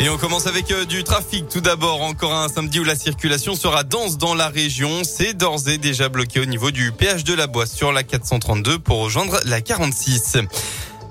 [0.00, 1.48] Et on commence avec euh, du trafic.
[1.48, 5.02] Tout d'abord, encore un samedi où la circulation sera dense dans la région.
[5.02, 8.78] C'est d'ores et déjà bloqué au niveau du péage de la Boisse sur la 432
[8.80, 10.36] pour rejoindre la 46.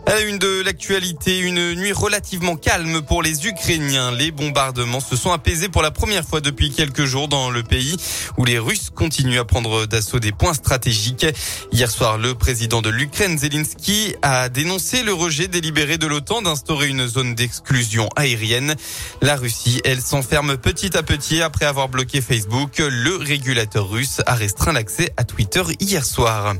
[0.07, 4.11] La une de l'actualité, une nuit relativement calme pour les Ukrainiens.
[4.11, 7.97] Les bombardements se sont apaisés pour la première fois depuis quelques jours dans le pays
[8.37, 11.25] où les Russes continuent à prendre d'assaut des points stratégiques.
[11.71, 16.87] Hier soir, le président de l'Ukraine, Zelensky, a dénoncé le rejet délibéré de l'OTAN d'instaurer
[16.87, 18.75] une zone d'exclusion aérienne.
[19.21, 22.77] La Russie, elle s'enferme petit à petit après avoir bloqué Facebook.
[22.77, 26.53] Le régulateur russe a restreint l'accès à Twitter hier soir.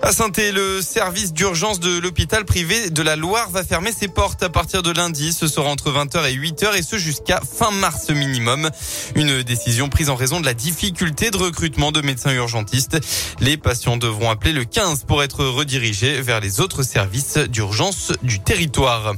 [0.00, 4.42] À saint le service d'urgence de l'hôpital privé de la Loire va fermer ses portes
[4.42, 5.32] à partir de lundi.
[5.32, 8.70] Ce sera entre 20h et 8h et ce jusqu'à fin mars minimum.
[9.16, 12.98] Une décision prise en raison de la difficulté de recrutement de médecins urgentistes.
[13.40, 18.38] Les patients devront appeler le 15 pour être redirigés vers les autres services d'urgence du
[18.38, 19.14] territoire.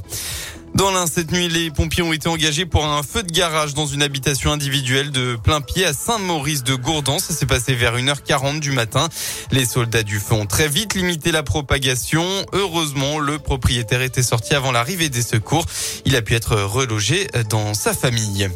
[0.75, 3.85] Dans l'un, cette nuit, les pompiers ont été engagés pour un feu de garage dans
[3.85, 7.19] une habitation individuelle de plein pied à Saint-Maurice de Gourdan.
[7.19, 9.09] Ça s'est passé vers 1h40 du matin.
[9.51, 12.23] Les soldats du feu ont très vite limité la propagation.
[12.53, 15.65] Heureusement, le propriétaire était sorti avant l'arrivée des secours.
[16.05, 18.49] Il a pu être relogé dans sa famille.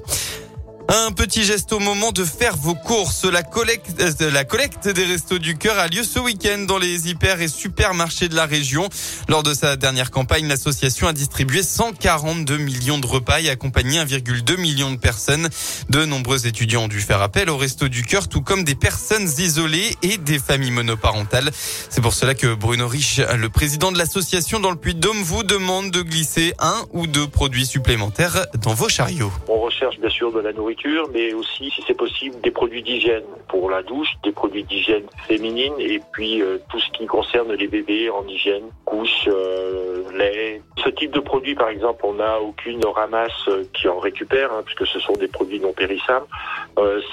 [0.88, 3.26] Un petit geste au moment de faire vos courses.
[3.26, 7.10] La collecte, euh, la collecte des restos du cœur a lieu ce week-end dans les
[7.10, 8.88] hyper et supermarchés de la région.
[9.28, 14.58] Lors de sa dernière campagne, l'association a distribué 142 millions de repas et accompagné 1,2
[14.58, 15.50] million de personnes.
[15.90, 19.28] De nombreux étudiants ont dû faire appel au resto du cœur, tout comme des personnes
[19.40, 21.50] isolées et des familles monoparentales.
[21.90, 25.90] C'est pour cela que Bruno Rich, le président de l'association dans le Puy-de-Dôme, vous demande
[25.90, 29.34] de glisser un ou deux produits supplémentaires dans vos chariots.
[29.66, 33.70] Recherche bien sûr de la nourriture mais aussi, si c'est possible, des produits d'hygiène pour
[33.70, 38.10] la douche, des produits d'hygiène féminine, et puis euh, tout ce qui concerne les bébés
[38.10, 40.62] en hygiène, couches, euh, lait.
[40.84, 44.62] Ce type de produits, par exemple, on n'a aucune ramasse euh, qui en récupère, hein,
[44.64, 46.28] puisque ce sont des produits non périssables.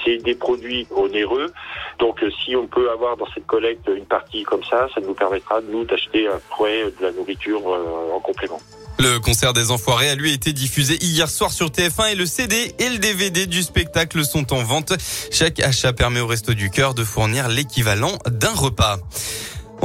[0.03, 1.51] c'est des produits onéreux.
[1.97, 5.61] Donc, si on peut avoir dans cette collecte une partie comme ça, ça nous permettra,
[5.61, 7.65] de nous, d'acheter après de la nourriture
[8.13, 8.59] en complément.
[8.99, 12.75] Le concert des Enfoirés a lui été diffusé hier soir sur TF1 et le CD
[12.79, 14.93] et le DVD du spectacle sont en vente.
[15.31, 18.99] Chaque achat permet au Resto du Cœur de fournir l'équivalent d'un repas.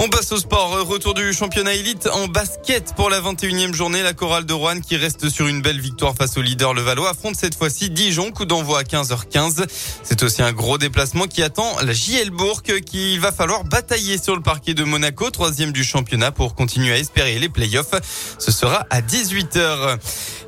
[0.01, 0.71] On passe au sport.
[0.87, 4.01] Retour du championnat élite en basket pour la 21e journée.
[4.01, 7.35] La chorale de Rouen qui reste sur une belle victoire face au leader Levallois affronte
[7.35, 8.31] cette fois-ci Dijon.
[8.31, 9.67] Coup d'envoi à 15h15.
[10.05, 14.37] C'est aussi un gros déplacement qui attend la JL Bourg qu'il va falloir batailler sur
[14.37, 18.37] le parquet de Monaco, troisième du championnat pour continuer à espérer les playoffs.
[18.39, 19.99] Ce sera à 18h.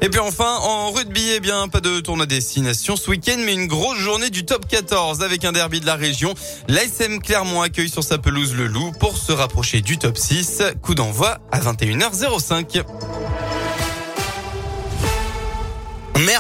[0.01, 3.67] Et puis enfin, en rugby, eh bien, pas de tournoi destination ce week-end, mais une
[3.67, 6.34] grosse journée du top 14 avec un derby de la région.
[6.69, 10.62] L'ASM Clermont accueille sur sa pelouse le Loup pour se rapprocher du top 6.
[10.83, 12.84] Coup d'envoi à 21h05.
[16.19, 16.37] Merci.